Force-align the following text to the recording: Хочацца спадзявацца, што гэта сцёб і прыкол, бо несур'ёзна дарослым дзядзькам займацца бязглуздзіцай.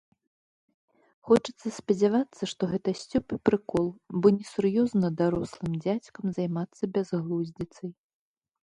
Хочацца 1.29 1.67
спадзявацца, 1.79 2.43
што 2.53 2.61
гэта 2.73 2.89
сцёб 3.01 3.25
і 3.37 3.41
прыкол, 3.51 3.87
бо 4.19 4.27
несур'ёзна 4.39 5.07
дарослым 5.21 5.73
дзядзькам 5.87 6.25
займацца 6.41 6.83
бязглуздзіцай. 6.99 7.89